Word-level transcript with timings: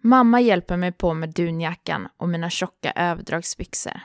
Mamma 0.00 0.40
hjälper 0.40 0.76
mig 0.76 0.92
på 0.92 1.14
med 1.14 1.34
dunjackan 1.34 2.08
och 2.16 2.28
mina 2.28 2.50
tjocka 2.50 2.92
överdragsbyxor. 2.92 4.00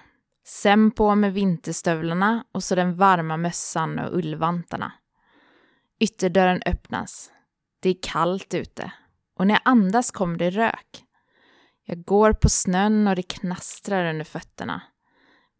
Sen 0.45 0.91
på 0.91 1.15
med 1.15 1.33
vinterstövlarna 1.33 2.45
och 2.51 2.63
så 2.63 2.75
den 2.75 2.95
varma 2.95 3.37
mössan 3.37 3.99
och 3.99 4.17
ullvantarna. 4.17 4.91
Ytterdörren 5.99 6.61
öppnas. 6.65 7.31
Det 7.79 7.89
är 7.89 7.95
kallt 8.01 8.53
ute 8.53 8.91
och 9.35 9.47
när 9.47 9.53
jag 9.53 9.61
andas 9.65 10.11
kommer 10.11 10.37
det 10.37 10.49
rök. 10.49 11.03
Jag 11.85 12.03
går 12.03 12.33
på 12.33 12.49
snön 12.49 13.07
och 13.07 13.15
det 13.15 13.23
knastrar 13.23 14.09
under 14.09 14.25
fötterna. 14.25 14.81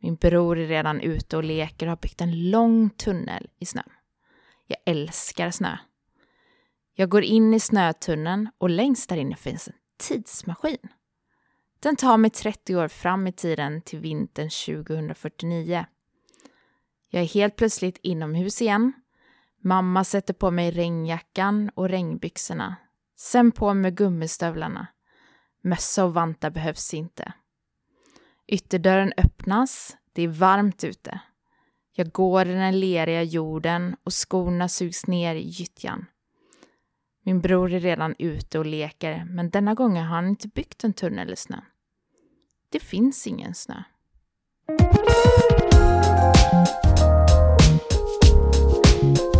Min 0.02 0.16
bror 0.16 0.60
är 0.60 0.68
redan 0.68 1.02
ute 1.02 1.38
och 1.38 1.44
leker 1.44 1.86
och 1.86 1.90
har 1.92 1.98
byggt 1.98 2.22
en 2.22 2.50
lång 2.50 2.90
tunnel 2.90 3.50
i 3.60 3.66
snön. 3.66 3.90
Jag 4.68 4.78
älskar 4.86 5.52
snö. 5.52 5.78
Jag 6.96 7.10
går 7.10 7.24
in 7.24 7.54
i 7.54 7.60
snötunneln 7.60 8.50
och 8.58 8.70
längst 8.70 9.10
där 9.10 9.18
inne 9.18 9.36
finns 9.36 9.68
en 9.68 9.74
tidsmaskin. 9.98 10.78
Den 11.80 11.96
tar 11.96 12.18
mig 12.18 12.32
30 12.32 12.76
år 12.76 12.88
fram 12.88 13.28
i 13.28 13.32
tiden 13.32 13.82
till 13.82 14.00
vintern 14.00 14.50
2049. 14.50 15.86
Jag 17.10 17.22
är 17.22 17.28
helt 17.28 17.56
plötsligt 17.56 18.00
inomhus 18.02 18.62
igen. 18.62 18.94
Mamma 19.64 20.04
sätter 20.04 20.34
på 20.34 20.52
mig 20.52 20.72
regnjackan 20.72 21.70
och 21.76 21.90
regnbyxorna. 21.90 22.76
Sen 23.18 23.52
på 23.52 23.74
med 23.74 23.98
gummistövlarna. 23.98 24.88
Mössa 25.62 26.06
och 26.06 26.14
vantar 26.14 26.50
behövs 26.50 26.94
inte. 26.94 27.34
Ytterdörren 28.48 29.14
öppnas. 29.18 29.98
Det 30.14 30.22
är 30.22 30.28
varmt 30.28 30.84
ute. 30.84 31.20
Jag 31.96 32.12
går 32.12 32.48
i 32.48 32.54
den 32.54 32.80
leriga 32.80 33.24
jorden 33.24 33.96
och 34.04 34.14
skorna 34.14 34.70
sugs 34.70 35.08
ner 35.08 35.36
i 35.36 35.48
gyttjan. 35.48 36.06
Min 37.26 37.42
bror 37.42 37.74
är 37.74 37.80
redan 37.80 38.16
ute 38.20 38.60
och 38.60 38.66
leker, 38.66 39.26
men 39.26 39.50
denna 39.50 39.74
gången 39.74 40.06
har 40.06 40.16
han 40.16 40.28
inte 40.28 40.48
byggt 40.48 40.84
en 40.84 40.94
tunnel 40.94 41.34
i 41.34 41.36
snön. 41.36 41.62
Det 42.72 42.80
finns 42.80 43.28
ingen 43.28 43.54
snö. 43.54 43.76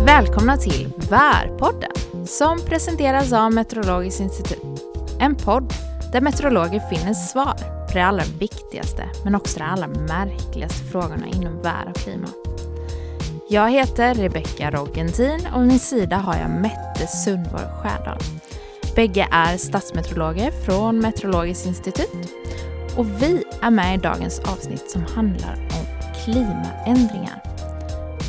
Välkomna 0.06 0.56
till 0.56 0.92
Värpodden 1.10 2.26
som 2.26 2.58
presenteras 2.58 3.32
av 3.32 3.52
Meteorologiskt 3.52 4.20
institut. 4.20 4.84
En 5.20 5.34
podd 5.34 5.72
där 6.12 6.20
meteorologer 6.20 6.80
finner 6.80 7.14
svar 7.14 7.86
på 7.86 7.92
de 7.94 8.00
allra 8.00 8.24
viktigaste 8.38 9.10
men 9.24 9.34
också 9.34 9.58
de 9.58 9.64
allra 9.64 9.86
märkligaste 9.86 10.84
frågorna 10.84 11.26
inom 11.26 11.62
vär 11.62 11.88
och 11.88 11.96
klimat. 11.96 12.43
Jag 13.48 13.70
heter 13.70 14.14
Rebecka 14.14 14.70
Roggentin 14.70 15.48
och 15.54 15.60
vid 15.60 15.68
min 15.68 15.78
sida 15.78 16.16
har 16.16 16.36
jag 16.36 16.50
Mette 16.50 17.06
Sundborg 17.06 17.64
Skärdal. 17.82 18.18
Bägge 18.96 19.28
är 19.30 19.56
statsmeteorologer 19.56 20.50
från 20.50 20.98
Meteorologiskt 20.98 21.66
institut 21.66 22.34
och 22.96 23.22
vi 23.22 23.44
är 23.62 23.70
med 23.70 23.98
i 23.98 24.02
dagens 24.02 24.38
avsnitt 24.38 24.90
som 24.90 25.02
handlar 25.02 25.52
om 25.54 26.10
klimaändringar. 26.24 27.42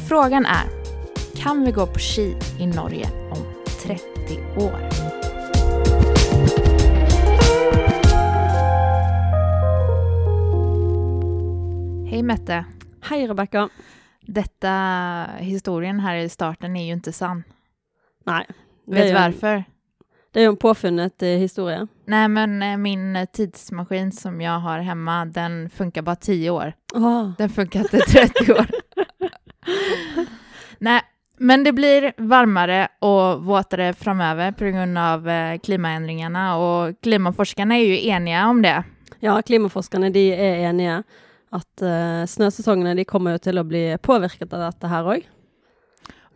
Frågan 0.09 0.45
är, 0.45 0.65
kan 1.35 1.65
vi 1.65 1.71
gå 1.71 1.85
på 1.87 1.99
ski 1.99 2.35
i 2.59 2.67
Norge 2.67 3.09
om 3.31 3.43
30 3.83 4.01
år? 4.57 4.89
Hej 12.09 12.23
Mette! 12.23 12.65
Hej 13.01 13.27
Rebecka! 13.27 13.69
Detta 14.25 15.25
historien 15.37 15.99
här 15.99 16.15
i 16.15 16.29
starten 16.29 16.75
är 16.75 16.85
ju 16.85 16.93
inte 16.93 17.11
sann. 17.11 17.43
Nej. 18.25 18.45
Vet 18.87 19.07
du 19.07 19.13
varför? 19.13 19.63
Det 20.31 20.39
är 20.39 20.43
ju 20.43 20.49
en 20.49 20.57
påfunnet 20.57 21.23
eh, 21.23 21.29
historia. 21.29 21.87
Nej, 22.05 22.27
men 22.27 22.63
eh, 22.63 22.77
min 22.77 23.15
eh, 23.15 23.25
tidsmaskin 23.25 24.11
som 24.11 24.41
jag 24.41 24.59
har 24.59 24.79
hemma, 24.79 25.25
den 25.25 25.69
funkar 25.69 26.01
bara 26.01 26.15
10 26.15 26.49
år. 26.49 26.73
Oh. 26.93 27.31
Den 27.37 27.49
funkar 27.49 27.79
inte 27.79 27.97
30 27.97 28.51
år. 28.51 28.65
Nej, 30.79 31.01
men 31.37 31.63
det 31.63 31.73
blir 31.73 32.13
varmare 32.17 32.87
och 32.99 33.45
våtare 33.45 33.93
framöver 33.93 34.51
på 34.51 34.65
grund 34.65 34.97
av 34.97 35.29
eh, 35.29 35.59
klimaändringarna 35.59 36.57
och 36.57 37.01
klimatforskarna 37.01 37.75
är 37.75 37.85
ju 37.85 38.07
eniga 38.07 38.47
om 38.47 38.61
det. 38.61 38.83
Ja, 39.19 39.41
klimatforskarna 39.41 40.09
de 40.09 40.33
är 40.33 40.69
eniga 40.69 41.03
att 41.55 41.81
uh, 41.81 42.25
snösäsongerna 42.25 42.95
de 42.95 43.05
kommer 43.05 43.37
till 43.37 43.57
att 43.57 43.65
bli 43.65 43.97
påverkade 44.01 44.55
av 44.55 44.61
detta 44.61 44.87
här 44.87 45.17
också. 45.17 45.29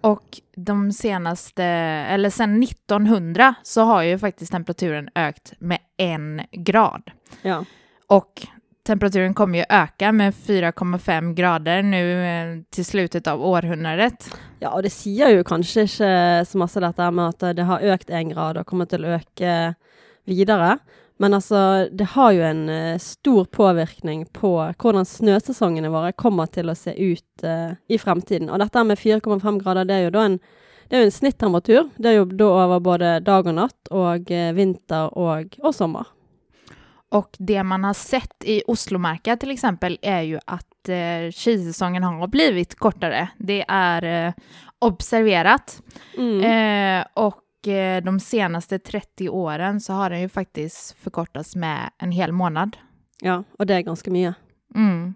Och 0.02 0.41
de 0.56 0.91
senaste, 0.91 1.63
eller 1.63 2.30
sedan 2.30 2.63
1900 2.63 3.56
så 3.63 3.81
har 3.81 4.03
ju 4.03 4.19
faktiskt 4.19 4.52
temperaturen 4.52 5.09
ökat 5.16 5.53
med 5.59 5.80
en 5.97 6.41
grad. 6.52 7.12
Ja. 7.41 7.66
Och 8.07 8.47
temperaturen 8.88 9.34
kommer 9.34 9.59
ju 9.59 9.66
öka 9.69 10.12
med 10.12 10.34
4,5 10.34 11.34
grader 11.34 11.84
nu 11.84 12.25
eh, 12.25 12.62
till 12.69 12.86
slutet 12.86 13.28
av 13.28 13.46
århundradet. 13.46 14.36
Ja, 14.59 14.69
och 14.69 14.84
det 14.84 14.90
säger 14.90 15.30
ju 15.30 15.44
kanske 15.44 15.81
inte 15.81 16.46
så 16.47 16.57
massa 16.57 16.80
detta 16.80 17.12
med 17.12 17.28
att 17.28 17.40
det 17.40 17.63
har 17.63 17.80
ökat 17.80 18.09
en 18.09 18.30
grad 18.30 18.57
och 18.57 18.68
kommer 18.68 18.86
till 18.86 19.06
att 19.06 19.22
öka 19.22 19.75
vidare. 20.25 20.78
Men 21.22 21.34
alltså, 21.34 21.88
det 21.91 22.03
har 22.03 22.31
ju 22.31 22.44
en 22.44 22.69
uh, 22.69 22.97
stor 22.97 23.46
påverkan 23.46 24.25
på 24.25 24.62
hur 24.62 25.03
snösäsongerna 25.03 25.90
våra 25.90 26.12
kommer 26.12 26.46
till 26.46 26.69
att 26.69 26.78
se 26.78 27.03
ut 27.03 27.44
uh, 27.44 27.72
i 27.88 27.97
framtiden. 27.97 28.50
Och 28.50 28.59
detta 28.59 28.84
med 28.84 28.97
4,5 28.97 29.63
grader, 29.63 29.85
det 29.85 29.94
är 29.94 30.00
ju 30.00 30.09
då 30.09 30.19
en, 30.19 30.40
det 30.88 30.97
är 30.97 31.03
en 31.03 31.12
snitttemperatur. 31.12 31.90
Det 31.96 32.09
är 32.09 32.13
ju 32.13 32.25
då 32.25 32.59
över 32.59 32.80
både 32.80 33.19
dag 33.19 33.47
och 33.47 33.53
natt 33.53 33.88
och 33.90 34.31
uh, 34.31 34.53
vinter 34.53 35.18
och, 35.18 35.59
och 35.59 35.75
sommar. 35.75 36.06
Och 37.09 37.36
det 37.40 37.63
man 37.63 37.84
har 37.84 37.94
sett 37.94 38.44
i 38.44 38.63
Oslomarka 38.68 39.38
till 39.38 39.51
exempel 39.51 40.00
är 40.01 40.22
ju 40.22 40.40
att 40.46 40.90
eh, 40.90 41.31
skisäsongen 41.31 42.03
har 42.03 42.28
blivit 42.28 42.75
kortare. 42.75 43.30
Det 43.38 43.66
är 43.68 44.28
eh, 44.28 44.34
observerat. 44.80 45.81
Mm. 46.18 46.40
Eh, 46.40 47.06
och 47.13 47.36
eh, 47.36 47.49
de 48.03 48.20
senaste 48.20 48.80
30 48.80 49.30
åren 49.30 49.81
så 49.81 49.94
har 49.94 50.09
den 50.09 50.22
ju 50.22 50.30
faktiskt 50.30 50.96
förkortats 51.00 51.56
med 51.56 51.90
en 51.97 52.12
hel 52.12 52.31
månad. 52.31 52.78
Ja, 53.22 53.44
och 53.59 53.66
det 53.66 53.75
är 53.75 53.81
ganska 53.81 54.12
mycket. 54.12 54.36
Mm. 54.75 55.14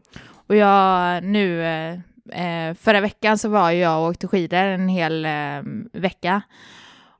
Och 0.47 0.55
jag 0.55 1.23
nu, 1.23 1.63
eh, 1.63 1.99
eh, 2.29 2.73
förra 2.73 3.01
veckan 3.01 3.37
så 3.37 3.49
var 3.49 3.71
jag 3.71 4.01
och 4.01 4.09
åkte 4.09 4.27
skidor 4.27 4.57
en 4.57 4.89
hel 4.89 5.25
eh, 5.25 5.61
vecka. 5.93 6.41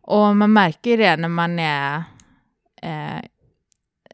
Och 0.01 0.35
man 0.35 0.53
märker 0.53 0.89
ju 0.91 0.97
det 0.97 1.17
när 1.17 1.27
man 1.27 1.59
är 1.59 2.03
eh, 2.81 3.23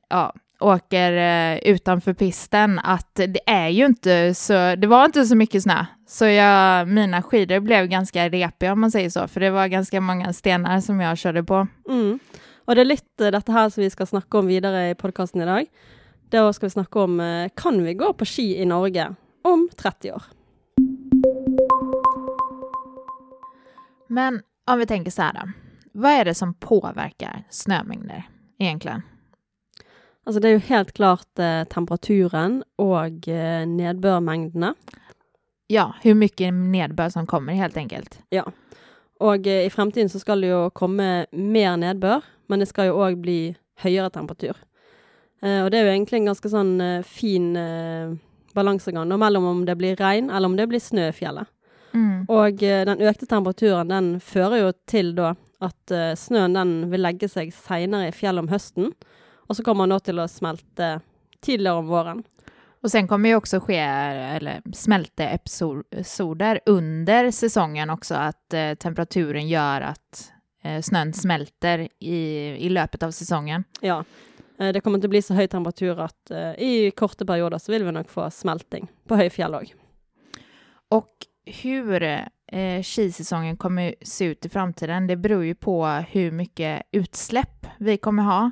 ja, 0.10 0.34
åker 0.60 1.12
eh, 1.12 1.58
utanför 1.58 2.14
pisten 2.14 2.80
att 2.80 3.16
det 3.16 3.40
är 3.46 3.68
ju 3.68 3.86
inte 3.86 4.34
så, 4.34 4.76
det 4.76 4.88
var 4.88 5.06
inte 5.06 5.26
så 5.26 5.36
mycket 5.36 5.64
snö. 5.64 5.86
Så 6.10 6.26
jag, 6.26 6.88
mina 6.88 7.22
skidor 7.22 7.60
blev 7.60 7.88
ganska 7.88 8.30
repiga 8.30 8.74
om 8.74 8.80
man 8.80 8.92
säger 8.92 9.10
så, 9.10 9.28
för 9.28 9.40
det 9.40 9.50
var 9.50 9.68
ganska 9.68 10.02
många 10.02 10.34
stenar 10.34 10.82
som 10.82 11.00
jag 11.00 11.18
körde 11.18 11.44
på. 11.44 11.68
Mm. 11.90 12.20
Och 12.66 12.76
det 12.76 12.82
är 12.82 12.86
lite 12.86 13.32
detta 13.32 13.52
här 13.52 13.70
som 13.70 13.84
vi 13.84 13.90
ska 13.90 14.06
snacka 14.06 14.38
om 14.38 14.48
vidare 14.48 14.90
i 14.90 14.96
podcasten 14.96 15.42
idag. 15.42 15.66
Då 16.30 16.54
ska 16.54 16.66
vi 16.66 16.70
snacka 16.70 17.00
om, 17.00 17.20
eh, 17.20 17.50
kan 17.56 17.84
vi 17.84 17.94
gå 17.94 18.14
på 18.14 18.26
ski 18.26 18.62
i 18.62 18.66
Norge 18.66 19.16
om 19.44 19.70
30 19.76 20.12
år? 20.12 20.24
Men 24.08 24.42
om 24.72 24.80
vi 24.80 24.86
tänker 24.86 25.12
så 25.12 25.22
här 25.22 25.34
då, 25.34 25.52
vad 25.92 26.12
är 26.12 26.26
det 26.26 26.34
som 26.34 26.54
påverkar 26.54 27.44
snömängder 27.50 28.24
egentligen? 28.60 29.02
Alltså 30.26 30.40
det 30.40 30.48
är 30.48 30.52
ju 30.52 30.60
helt 30.60 30.92
klart 30.92 31.40
eh, 31.40 31.64
temperaturen 31.64 32.64
och 32.76 33.28
eh, 33.28 33.68
nedbörmängderna. 33.68 34.76
Ja, 35.72 35.96
hur 36.02 36.14
mycket 36.14 36.54
nedbör 36.54 37.10
som 37.10 37.28
kommer 37.28 37.54
helt 37.54 37.78
enkelt. 37.78 38.20
Ja. 38.30 38.52
Och 39.20 39.48
eh, 39.48 39.66
i 39.66 39.70
framtiden 39.70 40.10
så 40.10 40.20
ska 40.20 40.36
det 40.36 40.48
ju 40.48 40.70
komma 40.70 41.26
mer 41.32 41.78
nedbör, 41.78 42.22
men 42.48 42.60
det 42.60 42.66
ska 42.66 42.84
ju 42.84 42.92
också 42.92 43.16
bli 43.16 43.56
högre 43.76 44.10
temperatur. 44.10 44.56
Eh, 45.42 45.64
och 45.64 45.72
det 45.72 45.78
är 45.78 45.84
ju 45.84 45.90
egentligen 45.90 46.22
en 46.22 46.26
ganska 46.26 46.50
sån 46.50 46.82
eh, 46.82 47.04
fin 47.04 47.56
eh, 47.56 48.14
balansgång 48.54 49.20
mellan 49.20 49.46
om 49.46 49.66
det 49.66 49.76
blir 49.76 49.96
regn 49.96 50.30
eller 50.30 50.46
om 50.46 50.56
det 50.56 50.68
blir 50.68 50.80
snö 50.80 51.10
i 51.10 51.12
fjället. 51.12 51.48
Mm. 51.94 52.26
Och 52.26 52.64
eh, 52.64 52.86
den 52.86 53.02
ökade 53.02 53.26
temperaturen 53.26 53.88
den 53.88 54.20
fører 54.20 54.58
ju 54.58 54.74
till 54.86 55.16
då 55.16 55.36
att 55.60 55.92
eh, 55.92 56.16
snön 56.16 56.54
den 56.54 56.90
vill 56.90 57.02
lägga 57.02 57.30
sig 57.30 57.52
senare 57.52 58.08
i 58.08 58.12
fjället 58.12 58.40
om 58.42 58.48
hösten. 58.48 58.94
Och 59.36 59.56
så 59.56 59.64
kommer 59.64 59.84
den 59.84 59.90
då 59.90 60.00
till 60.00 60.20
att 60.20 60.32
smälta 60.32 61.02
tidigare 61.42 61.76
om 61.76 61.88
våren. 61.88 62.24
Och 62.82 62.92
sen 62.92 63.08
kommer 63.08 63.30
ju 63.30 63.36
också 63.36 63.60
ske 63.60 63.78
eller 63.78 64.62
smälteepisoder 64.74 66.60
under 66.66 67.32
säsongen 67.32 67.90
också, 67.90 68.16
att 68.16 68.54
eh, 68.54 68.74
temperaturen 68.74 69.48
gör 69.48 69.82
att 69.82 70.32
eh, 70.64 70.82
snön 70.82 71.14
smälter 71.14 71.88
i, 72.00 72.16
i 72.60 72.70
löpet 72.70 73.04
av 73.04 73.12
säsongen. 73.12 73.64
Ja, 73.82 74.04
eh, 74.60 74.74
det 74.74 74.82
kommer 74.82 74.98
inte 74.98 75.08
bli 75.08 75.22
så 75.22 75.34
hög 75.34 75.50
temperatur 75.50 76.00
att 76.00 76.32
eh, 76.32 76.52
i 76.52 76.92
korta 76.96 77.26
perioder 77.26 77.58
så 77.58 77.72
vill 77.72 77.84
vi 77.84 77.92
nog 77.92 78.10
få 78.10 78.32
smältning 78.32 78.88
på 79.08 79.16
höjfjäll 79.16 79.56
också. 79.56 79.76
Och 80.90 81.10
hur 81.46 82.04
eh, 82.52 82.84
skisäsongen 82.84 83.58
kommer 83.58 83.96
se 84.02 84.26
ut 84.26 84.46
i 84.46 84.50
framtiden, 84.50 85.08
det 85.08 85.16
beror 85.16 85.44
ju 85.44 85.56
på 85.56 85.88
hur 85.88 86.32
mycket 86.32 86.82
utsläpp 86.92 87.68
vi 87.78 87.98
kommer 87.98 88.24
ha. 88.24 88.52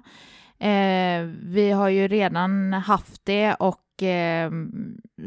Eh, 0.68 1.22
vi 1.44 1.72
har 1.72 1.90
ju 1.90 2.08
redan 2.08 2.74
haft 2.74 3.26
det 3.26 3.54
och 3.54 3.82
eh, 4.04 4.52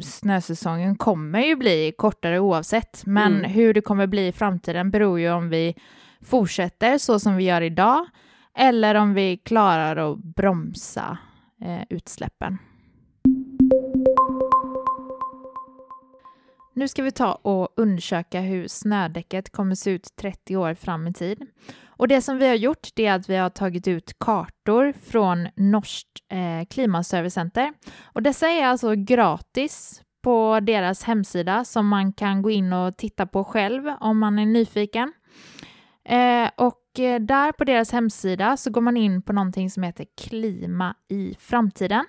snösäsongen 0.01 0.97
kommer 0.97 1.41
ju 1.41 1.57
bli 1.57 1.93
kortare 1.99 2.39
oavsett. 2.41 3.03
Men 3.07 3.37
Mm. 3.37 3.51
hur 3.51 3.75
det 3.75 3.81
kommer 3.81 4.07
bli 4.07 4.27
i 4.27 4.33
framtiden 4.33 4.91
beror 4.91 5.21
ju 5.21 5.31
om 5.33 5.49
vi 5.49 5.75
fortsätter 6.23 6.99
så 6.99 7.21
som 7.21 7.37
vi 7.37 7.45
gör 7.45 7.61
idag 7.63 8.07
eller 8.55 8.95
om 8.95 9.15
vi 9.15 9.37
klarar 9.37 10.13
att 10.13 10.19
bromsa 10.19 11.19
eh, 11.63 11.83
utsläppen. 11.91 12.59
Nu 16.75 16.89
ska 16.89 17.03
vi 17.03 17.11
ta 17.13 17.33
och 17.33 17.69
undersöka 17.77 18.41
hur 18.41 18.69
snödäcket 18.69 19.53
kommer 19.53 19.75
se 19.75 19.91
ut 19.91 20.17
30 20.17 20.57
år 20.57 20.75
fram 20.75 21.07
i 21.07 21.13
tid. 21.13 21.47
Och 22.01 22.09
det 22.09 22.23
som 22.23 22.39
vi 22.39 22.49
har 22.49 22.55
gjort 22.55 22.89
det 22.95 23.07
är 23.07 23.15
att 23.15 23.29
vi 23.29 23.37
har 23.37 23.51
tagit 23.51 23.89
ut 23.89 24.19
kartor 24.19 24.93
från 24.93 25.49
Norskt 25.57 26.09
eh, 26.33 26.67
klimatservicecenter. 26.71 27.73
Och 28.03 28.23
dessa 28.23 28.49
är 28.49 28.67
alltså 28.67 28.95
gratis 28.95 30.03
på 30.23 30.61
deras 30.61 31.03
hemsida 31.03 31.65
som 31.65 31.89
man 31.89 32.13
kan 32.13 32.43
gå 32.43 32.51
in 32.51 32.73
och 32.73 32.97
titta 32.97 33.27
på 33.27 33.45
själv 33.45 33.89
om 34.01 34.19
man 34.19 34.39
är 34.39 34.47
nyfiken. 34.47 35.13
Eh, 36.05 36.51
och 36.57 37.01
eh, 37.01 37.21
där 37.21 37.53
på 37.53 37.65
deras 37.65 37.93
hemsida 37.93 38.57
så 38.57 38.71
går 38.71 38.81
man 38.81 38.97
in 38.97 39.23
på 39.23 39.33
någonting 39.33 39.71
som 39.71 39.83
heter 39.83 40.07
Klima 40.21 40.95
i 41.09 41.37
framtiden. 41.39 42.05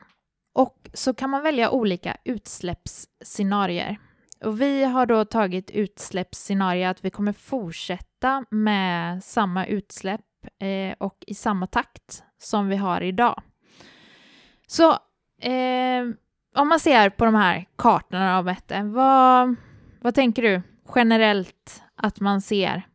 Och 0.56 0.90
så 0.94 1.14
kan 1.14 1.30
man 1.30 1.44
välja 1.44 1.72
olika 1.72 2.18
utsläppsscenarier. 2.26 3.98
Och 4.44 4.62
vi 4.62 4.84
har 4.84 5.06
då 5.06 5.26
tagit 5.26 5.72
utsläppsscenario 5.72 6.88
att 6.88 7.06
vi 7.06 7.10
kommer 7.10 7.34
fortsätta 7.34 8.46
med 8.50 9.24
samma 9.24 9.66
utsläpp 9.66 10.22
eh, 10.60 10.96
och 10.98 11.24
i 11.28 11.34
samma 11.34 11.68
takt 11.68 12.24
som 12.38 12.68
vi 12.68 12.76
har 12.76 13.02
idag. 13.02 13.42
Så 14.68 14.90
eh, 15.42 16.04
om 16.56 16.68
man 16.68 16.80
ser 16.80 17.10
på 17.10 17.26
de 17.26 17.36
här 17.36 17.66
kartorna 17.76 18.38
av 18.38 18.46
Mette, 18.46 18.84
vad, 18.84 19.56
vad 20.02 20.16
tänker 20.16 20.42
du 20.42 20.62
generellt 20.96 21.84
att 21.96 22.20
man 22.20 22.42
ser? 22.42 22.88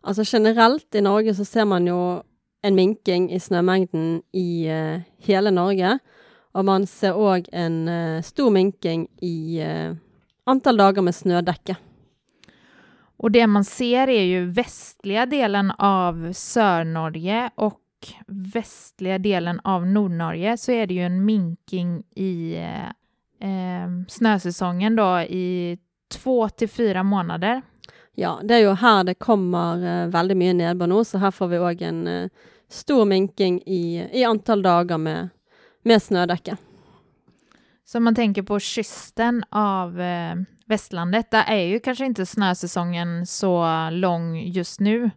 Alltså 0.00 0.22
generellt 0.26 0.94
i 0.94 1.00
Norge 1.00 1.34
så 1.34 1.44
ser 1.44 1.64
man 1.64 1.86
ju 1.86 2.22
en 2.62 2.74
minking 2.74 3.30
i 3.30 3.40
snømengden 3.40 4.22
i 4.32 4.66
eh, 4.66 5.00
hela 5.18 5.50
Norge. 5.50 5.98
och 6.52 6.64
man 6.64 6.86
ser 6.86 7.12
också 7.12 7.50
en 7.52 7.88
eh, 7.88 8.22
stor 8.22 8.50
minking 8.50 9.08
i 9.20 9.60
eh, 9.60 9.94
antall 10.44 10.76
dager 10.76 11.02
med 11.02 11.14
snødekke. 11.14 11.76
Och 13.16 13.30
det 13.30 13.46
man 13.46 13.64
ser 13.64 14.08
är 14.08 14.22
ju 14.22 14.44
västliga 14.50 15.26
delen 15.26 15.70
av 15.70 16.32
Sörnorge 16.32 17.50
och 17.54 17.78
västliga 18.26 19.18
delen 19.18 19.60
av 19.64 19.86
Nordnorge 19.86 20.56
så 20.56 20.72
är 20.72 20.86
det 20.86 20.94
ju 20.94 21.02
en 21.02 21.24
minking 21.24 22.02
i 22.16 22.54
eh, 22.54 22.88
eh, 23.48 23.88
snösäsongen 24.08 24.96
då 24.96 25.20
i 25.20 25.78
två 26.14 26.48
till 26.48 26.68
fyra 26.68 27.02
månader. 27.02 27.62
Ja, 28.14 28.40
det 28.42 28.54
er 28.54 28.66
jo 28.66 28.74
her 28.76 29.04
det 29.04 29.14
kommer 29.14 29.84
eh, 29.84 30.08
veldig 30.12 30.36
mye 30.36 30.56
nedbør 30.56 30.90
nå, 30.90 31.04
så 31.04 31.18
her 31.22 31.30
får 31.32 31.48
vi 31.48 31.60
òg 31.62 31.84
en 31.86 32.02
eh, 32.06 32.28
stor 32.68 33.06
minking 33.08 33.62
i, 33.66 34.04
i 34.12 34.24
antall 34.24 34.62
dager 34.62 34.98
med, 34.98 35.30
med 35.84 36.02
snødekke. 36.02 36.56
Så 37.92 37.98
om 37.98 38.04
man 38.04 38.14
tänker 38.14 38.42
på 38.42 38.58
kysten 38.58 39.44
av 39.50 40.00
eh, 40.00 40.34
västlandet, 40.66 41.30
där 41.30 41.44
är 41.48 41.64
ju 41.64 41.80
kanske 41.80 42.04
inte 42.04 42.26
snösäsongen 42.26 43.26
så 43.26 43.66
lång 43.90 44.38
just 44.38 44.80
nu. 44.80 45.10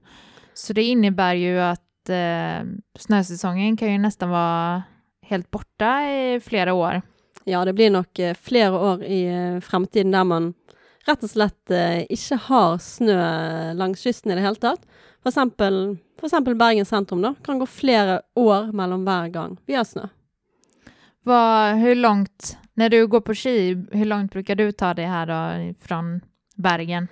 Så 0.54 0.74
det 0.74 0.84
innebär 0.84 1.34
ju 1.34 1.60
att 1.60 2.10
eh, 2.10 2.68
snösäsongen 3.00 3.78
kan 3.78 3.92
ju 3.92 3.98
nästan 3.98 4.30
vara 4.30 4.84
helt 5.22 5.52
borta 5.52 6.02
i 6.02 6.42
flera 6.44 6.74
år. 6.74 7.02
Ja, 7.44 7.66
det 7.66 7.74
blir 7.74 7.90
nog 7.90 8.06
eh, 8.20 8.34
flera 8.34 8.80
år 8.80 9.04
i 9.04 9.26
eh, 9.26 9.60
framtiden 9.62 10.12
där 10.12 10.24
man 10.24 10.54
rett 11.06 11.24
og 11.24 11.30
slett 11.30 11.72
eh, 11.72 12.04
ikke 12.12 12.36
har 12.36 12.78
snø 12.78 13.74
langs 13.74 14.04
kysten 14.04 14.32
i 14.32 14.36
det 14.36 14.42
hele 14.42 14.56
tatt. 14.60 14.84
For 15.24 15.30
exempel 16.26 16.56
Bergen 16.56 16.86
sentrum, 16.86 17.22
da. 17.22 17.36
Kan 17.46 17.60
gå 17.60 17.66
flere 17.66 18.22
år 18.36 18.72
mellom 18.72 19.08
hver 19.08 19.28
gang 19.28 19.58
vi 19.66 19.80
har 19.80 19.88
snø. 19.88 20.10
Vad, 21.26 21.76
hur 21.76 21.96
långt, 21.96 22.58
när 22.74 22.90
du 22.90 23.08
går 23.08 23.22
på 23.22 23.36
ski, 23.36 23.86
hur 23.92 24.06
långt 24.06 24.32
brukar 24.32 24.56
du 24.56 24.72
ta 24.72 24.94
dig 24.94 25.06
här 25.06 25.26
då 25.26 25.74
från 25.82 26.22
Bergen? 26.56 27.08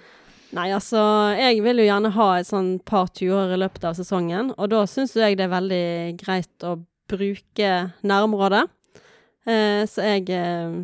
Nej, 0.49 0.73
alltså 0.73 0.97
jeg 1.33 1.63
vil 1.65 1.79
jo 1.81 1.85
gjerne 1.87 2.11
ha 2.13 2.27
et 2.37 2.45
sånn 2.45 2.75
par 2.85 3.07
turer 3.09 3.55
i 3.55 3.57
løpet 3.57 3.87
av 3.89 3.95
sesongen, 3.97 4.51
og 4.53 4.69
da 4.69 4.83
syns 4.85 5.15
jeg 5.17 5.39
det 5.39 5.47
er 5.47 5.55
veldig 5.55 5.87
greit 6.19 6.65
å 6.69 6.75
bruke 7.09 7.71
nærområdet. 8.05 8.61
Eh, 9.49 9.81
så 9.89 10.05
jeg 10.05 10.29
eh, 10.29 10.77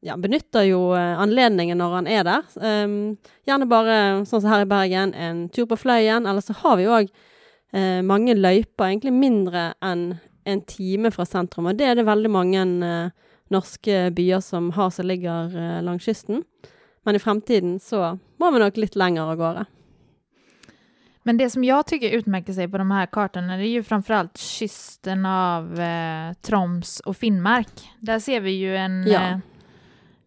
ja, 0.00 0.16
benytter 0.16 0.64
jo 0.70 0.80
eh, 0.96 1.20
anledningen 1.20 1.84
når 1.84 1.98
han 1.98 2.08
er 2.08 2.24
der. 2.30 2.48
Ehm, 2.64 2.96
gärna 3.44 3.68
gjerne 3.68 3.70
bare, 3.74 4.00
sånn 4.24 4.40
som 4.40 4.54
her 4.54 4.64
i 4.64 4.72
Bergen, 4.72 5.12
en 5.12 5.44
tur 5.52 5.68
på 5.68 5.76
Fløyen, 5.84 6.24
eller 6.24 6.40
så 6.40 6.56
har 6.64 6.80
vi 6.80 6.88
jo 6.88 6.96
òg 6.96 7.12
eh, 7.76 8.00
mange 8.00 8.40
løyper, 8.40 8.88
egentlig 8.88 9.12
mindre 9.20 9.74
enn 9.84 10.14
en 10.44 10.60
time 10.62 11.10
fra 11.10 11.24
sentrum, 11.26 11.66
og 11.66 11.76
det 11.78 11.86
er 11.86 11.94
det 12.00 12.06
veldig 12.06 12.30
mange 12.30 12.62
eh, 12.86 13.10
norske 13.50 14.10
byer 14.14 14.40
som 14.40 14.70
har 14.76 14.90
som 14.90 15.06
ligger 15.06 15.56
eh, 15.56 15.82
langs 15.82 16.04
kysten. 16.04 16.42
Men 17.04 17.14
i 17.16 17.18
fremtiden 17.18 17.78
så 17.80 18.18
må 18.38 18.50
vi 18.50 18.58
nok 18.62 18.76
litt 18.76 18.96
lenger 18.96 19.22
av 19.32 19.36
gårde. 19.36 19.64
Men 21.22 21.36
det 21.36 21.50
som 21.50 21.64
jag 21.64 21.86
tycker 21.86 22.10
utmärker 22.10 22.52
sig 22.52 22.68
på 22.68 22.78
de 22.78 22.90
här 22.90 23.06
kartorna 23.06 23.56
det 23.56 23.66
är 23.66 23.72
ju 23.72 23.82
framförallt 23.82 24.38
kysten 24.38 25.26
av 25.26 25.80
eh, 25.80 26.32
Troms 26.42 27.00
och 27.00 27.16
Finnmark. 27.16 27.90
Där 28.00 28.18
ser 28.18 28.40
vi 28.40 28.50
ju 28.50 28.76
en 28.76 29.06
Ja. 29.06 29.20
eh, 29.30 29.38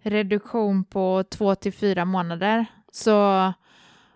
reduktion 0.01 0.83
på 0.83 1.23
två 1.29 1.55
till 1.55 1.73
fyra 1.73 2.05
månader. 2.05 2.65
Så 2.91 3.53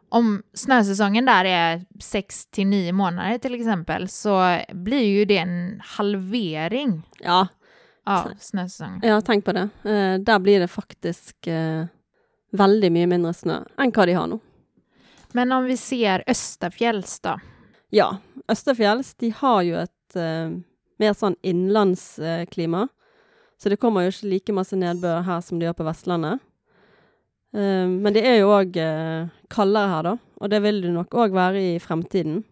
om 0.09 0.43
snösäsongen 0.53 1.25
där 1.25 1.45
är 1.45 1.85
sex 1.99 2.45
till 2.45 2.67
nio 2.67 2.91
månader 2.93 3.37
till 3.37 3.55
exempel 3.55 4.07
så 4.07 4.59
blir 4.73 5.03
ju 5.03 5.25
det 5.25 5.37
en 5.37 5.81
halvering 5.83 7.03
Ja, 7.19 7.47
av 8.05 8.31
snösäsongen. 8.39 9.11
har 9.13 9.21
tenkt 9.21 9.45
på 9.45 9.51
det. 9.53 9.69
Eh, 9.83 10.19
der 10.19 10.39
blir 10.39 10.59
det 10.59 10.67
faktisk 10.67 11.47
eh, 11.47 11.85
veldig 12.51 12.91
mye 12.91 13.07
mindre 13.07 13.33
snø 13.33 13.57
enn 13.77 13.91
hva 13.91 14.05
de 14.05 14.13
har 14.15 14.27
nå. 14.27 14.39
Men 15.35 15.51
om 15.51 15.65
vi 15.67 15.77
ser 15.77 16.23
Östafjälls 16.27 17.19
då? 17.19 17.39
Ja, 17.89 18.17
Østerfjells 18.51 19.15
de 19.15 19.29
har 19.35 19.61
jo 19.61 19.75
et 19.75 20.15
eh, 20.15 20.49
mer 20.99 21.13
sånn 21.13 21.35
innlandsklima. 21.43 22.87
så 23.57 23.69
det 23.69 23.77
kommer 23.77 24.01
jo 24.05 24.09
ikke 24.11 24.27
like 24.29 24.53
masse 24.53 24.75
nedbør 24.75 25.21
her 25.25 25.41
som 25.41 25.59
de 25.59 25.65
gjør 25.65 25.73
på 25.73 25.83
Vestlandet. 25.87 26.39
Ehm, 27.55 28.01
men 28.03 28.15
det 28.15 28.25
er 28.27 28.41
jo 28.41 28.51
òg 28.55 28.77
eh, 28.81 29.29
kaldere 29.53 29.93
her, 29.93 30.03
da. 30.09 30.15
Og 30.41 30.51
det 30.51 30.61
vil 30.65 30.81
det 30.83 30.93
nok 30.95 31.15
òg 31.15 31.35
være 31.35 31.63
i 31.75 31.79
fremtiden. 31.81 32.43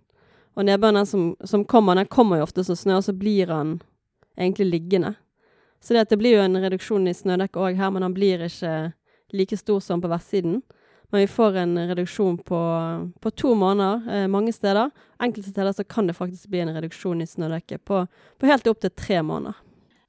Og 0.56 0.68
nedbøren 0.68 1.06
som, 1.06 1.34
som 1.44 1.66
kommer, 1.68 1.98
den 2.00 2.08
kommer 2.08 2.40
jo 2.40 2.48
ofte 2.48 2.64
som 2.64 2.78
snø, 2.80 3.00
og 3.00 3.08
så 3.08 3.16
blir 3.18 3.52
han 3.52 3.80
egentlig 4.40 4.70
liggende. 4.72 5.16
Så 5.84 5.94
det, 5.94 6.06
at 6.06 6.14
det 6.14 6.20
blir 6.22 6.38
jo 6.38 6.46
en 6.46 6.58
reduksjon 6.64 7.08
i 7.08 7.14
snødekket 7.14 7.62
òg 7.62 7.78
her, 7.78 7.92
men 7.94 8.06
han 8.06 8.16
blir 8.16 8.48
ikke 8.48 8.94
like 9.36 9.58
stor 9.60 9.84
som 9.84 10.02
på 10.02 10.10
vestsiden. 10.10 10.62
Men 11.12 11.22
vi 11.22 11.28
får 11.30 11.60
en 11.62 11.78
reduksjon 11.92 12.40
på, 12.48 12.60
på 13.22 13.32
to 13.38 13.54
måneder 13.56 14.08
eh, 14.10 14.26
mange 14.32 14.54
steder. 14.56 14.90
Enkelte 15.22 15.52
steder 15.52 15.76
så 15.76 15.84
kan 15.84 16.08
det 16.08 16.18
faktisk 16.18 16.50
bli 16.50 16.64
en 16.64 16.74
reduksjon 16.74 17.22
i 17.22 17.28
snødekket 17.30 17.86
på, 17.86 18.02
på 18.40 18.50
helt 18.50 18.68
opp 18.68 18.82
til 18.82 18.96
tre 18.96 19.22
måneder. 19.22 19.60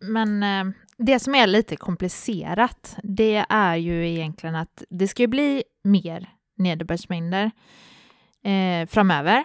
Men 0.01 0.43
eh, 0.43 0.73
det 0.99 1.19
som 1.19 1.35
är 1.35 1.47
lite 1.47 1.77
komplicerat, 1.77 2.97
det 3.03 3.45
är 3.49 3.77
ju 3.77 4.09
egentligen 4.09 4.55
att 4.57 4.85
det 4.91 5.09
ska 5.09 5.27
bli 5.27 5.63
mer 5.85 6.29
nederbördsmängder 6.59 7.51
eh, 8.45 8.89
framöver. 8.89 9.45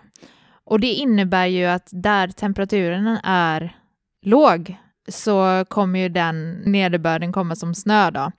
Och 0.63 0.79
det 0.79 0.93
innebär 0.93 1.46
ju 1.46 1.65
att 1.65 1.89
där 1.91 2.27
temperaturen 2.27 3.08
är 3.24 3.75
låg 4.22 4.75
så 5.08 5.65
kommer 5.70 6.00
ju 6.00 6.10
den 6.10 6.51
nederbörden 6.51 7.34
komma 7.34 7.55
som 7.55 7.75
snö 7.75 8.12
då. 8.12 8.31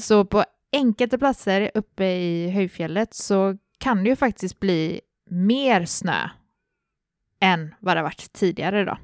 Så 0.00 0.24
på 0.24 0.44
enkelte 0.72 1.18
platser 1.18 1.70
uppe 1.74 2.04
i 2.04 2.50
höjfjället 2.50 3.14
så 3.14 3.56
kan 3.78 4.04
det 4.04 4.10
ju 4.10 4.16
faktiskt 4.16 4.60
bli 4.60 5.00
mer 5.30 5.84
snö 5.84 6.28
än 7.40 7.74
vad 7.78 7.96
det 7.96 8.02
varit 8.02 8.32
tidigare 8.32 8.84
då. 8.84 8.98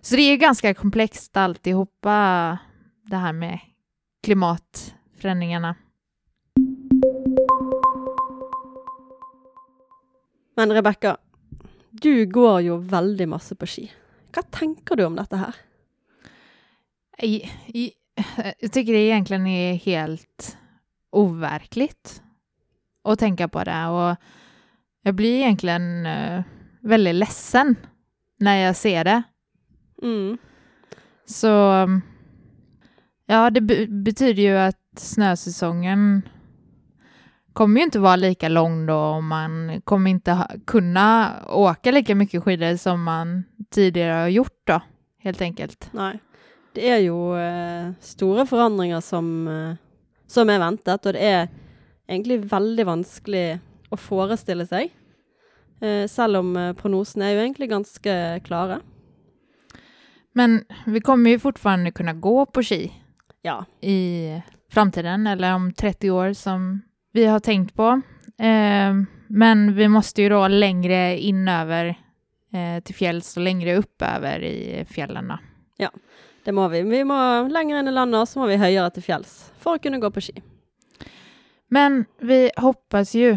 Så 0.00 0.16
det 0.16 0.22
är 0.22 0.30
ju 0.30 0.36
ganska 0.36 0.74
komplext 0.74 1.36
alltihopa 1.36 2.58
det 3.10 3.16
här 3.16 3.32
med 3.32 3.58
klimatförändringarna. 4.22 5.74
Men 10.56 10.72
Rebekka, 10.72 11.16
du 11.90 12.26
går 12.26 12.60
jo 12.60 12.76
veldig 12.76 13.28
masse 13.28 13.54
på 13.54 13.66
ski. 13.66 13.92
Hva 14.32 14.42
tenker 14.42 14.96
du 14.96 15.04
om? 15.04 15.26
I, 17.18 17.50
i, 17.66 17.92
jag 18.58 18.72
tycker 18.72 18.92
det 18.92 18.98
egentligen 18.98 19.46
är 19.46 19.74
helt 19.74 20.58
overkligt 21.10 22.22
att 23.04 23.18
tänka 23.18 23.48
på 23.48 23.64
det 23.64 23.86
och 23.86 24.16
jag 25.02 25.14
blir 25.14 25.34
egentligen 25.34 26.06
eh, 26.06 26.42
väldigt 26.80 27.14
ledsen 27.14 27.76
när 28.38 28.56
jag 28.56 28.76
ser 28.76 29.04
det. 29.04 29.22
Mm. 30.02 30.38
Så 31.26 31.86
ja, 33.30 33.50
det 33.50 33.60
be 33.60 33.86
betyder 33.86 34.42
ju 34.42 34.56
att 34.58 34.98
snösäsongen 34.98 36.28
kommer 37.52 37.80
ju 37.80 37.84
inte 37.84 37.98
vara 37.98 38.16
lika 38.16 38.48
lång 38.48 38.86
då 38.86 38.96
och 38.96 39.24
man 39.24 39.80
kommer 39.84 40.10
inte 40.10 40.46
kunna 40.66 41.32
åka 41.48 41.90
lika 41.90 42.14
mycket 42.14 42.42
skidor 42.42 42.76
som 42.76 43.02
man 43.02 43.44
tidigare 43.70 44.12
har 44.12 44.28
gjort 44.28 44.60
då, 44.66 44.80
helt 45.18 45.40
enkelt. 45.40 45.88
Nej. 45.92 46.18
Det 46.74 46.86
er 46.86 46.98
jo 47.02 47.34
eh, 47.34 47.90
store 48.00 48.46
forandringer 48.46 49.00
som, 49.00 49.48
eh, 49.48 49.74
som 50.26 50.50
er 50.50 50.58
ventet, 50.62 51.06
og 51.06 51.14
det 51.14 51.22
er 51.22 51.48
egentlig 52.06 52.44
veldig 52.50 52.86
vanskelig 52.86 53.58
å 53.90 53.98
forestille 53.98 54.66
seg. 54.70 54.92
Eh, 55.82 56.06
selv 56.06 56.38
om 56.38 56.56
eh, 56.56 56.72
prognosene 56.78 57.26
er 57.26 57.34
jo 57.34 57.42
egentlig 57.42 57.70
ganske 57.70 58.14
klare. 58.46 58.78
Men 60.32 60.62
vi 60.86 61.00
kommer 61.00 61.30
ju 61.30 61.38
fortfarande 61.38 61.90
kunna 61.90 62.14
gå 62.14 62.46
på 62.46 62.62
ski 62.62 62.92
Ja. 63.42 63.64
i 63.80 64.42
framtiden 64.72 65.26
eller 65.26 65.54
om 65.54 65.72
30 65.72 66.10
år 66.10 66.32
som 66.32 66.82
vi 67.12 67.26
har 67.26 67.40
tänkt 67.40 67.74
på. 67.74 68.00
Eh, 68.38 68.94
men 69.26 69.74
vi 69.74 69.88
måste 69.88 70.22
ju 70.22 70.28
då 70.28 70.48
längre 70.48 71.18
in 71.18 71.48
över 71.48 71.86
eh, 72.52 72.82
till 72.84 72.94
fjälls 72.94 73.36
och 73.36 73.42
längre 73.42 73.76
upp 73.76 74.02
över 74.02 74.42
i 74.42 74.84
fjällen. 74.88 75.28
Då. 75.28 75.38
Det 76.44 76.52
må 76.52 76.68
vi. 76.68 76.82
Vi 76.82 77.04
må 77.04 77.48
i 77.48 77.92
landet, 77.92 78.20
og 78.20 78.28
så 78.28 78.38
må 78.40 78.46
vi 78.46 78.56
høyere 78.56 78.90
til 78.90 79.04
fjells 79.04 79.52
for 79.60 79.76
å 79.76 79.82
kunne 79.82 80.00
gå 80.00 80.10
på 80.10 80.22
ski. 80.24 80.42
Men 81.70 82.04
vi 82.20 82.50
hoppas 82.56 83.14
ju 83.14 83.36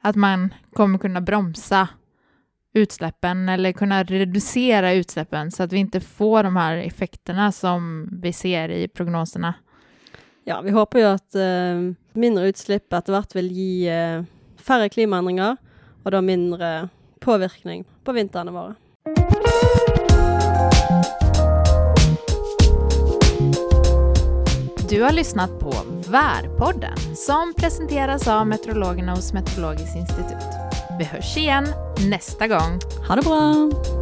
att 0.00 0.16
man 0.16 0.54
kommer 0.72 0.98
kunna 0.98 1.20
bromsa 1.20 1.88
utsläppen 2.72 3.48
eller 3.48 3.72
kunna 3.72 4.02
reducera 4.02 4.92
utsläppen 4.92 5.50
så 5.50 5.62
att 5.62 5.72
vi 5.72 5.78
inte 5.78 6.00
får 6.00 6.42
de 6.42 6.56
här 6.56 6.76
effekterna 6.76 7.52
som 7.52 8.08
vi 8.22 8.32
ser 8.32 8.68
i 8.68 8.88
prognoserna. 8.88 9.54
Ja, 10.44 10.60
vi 10.60 10.70
håper 10.70 10.98
jo 10.98 11.06
at 11.06 11.34
eh, 11.34 11.94
mindre 12.12 12.48
utslipp 12.48 12.92
etter 12.92 13.14
hvert 13.14 13.36
vil 13.36 13.52
gi 13.54 13.86
eh, 13.86 14.24
færre 14.58 14.88
klimaendringer, 14.90 15.56
og 16.02 16.10
da 16.10 16.20
mindre 16.20 16.88
påvirkning 17.22 17.84
på 18.04 18.12
vintrene 18.16 18.50
våre. 18.50 18.74
Du 24.90 24.98
har 25.02 25.12
lyssnat 25.12 25.60
på 25.60 25.72
Värpodden 26.10 26.98
som 27.16 27.54
presenteras 27.56 28.28
av 28.28 28.46
meteorologerna 28.46 29.14
hos 29.14 29.32
Meteorologiskt 29.32 29.96
institut. 29.96 30.51
Vi 31.02 31.06
hörs 31.06 31.36
igen 31.36 31.66
nästa 32.08 32.48
gång. 32.48 32.80
Ha 33.08 33.16
det 33.16 33.22
bra! 33.22 34.01